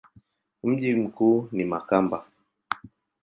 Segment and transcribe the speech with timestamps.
[0.63, 2.25] Mji mkuu ni Makamba.